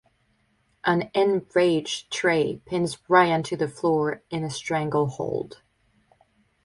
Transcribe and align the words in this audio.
An 0.83 1.11
enraged 1.13 2.11
Trey 2.11 2.55
pins 2.65 2.97
Ryan 3.07 3.43
to 3.43 3.55
the 3.55 3.67
floor 3.67 4.23
in 4.31 4.43
a 4.43 4.49
stranglehold. 4.49 5.61